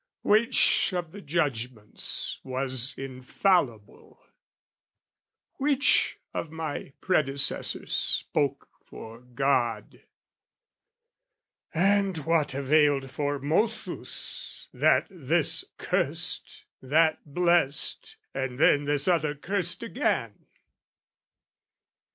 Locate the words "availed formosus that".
12.55-15.05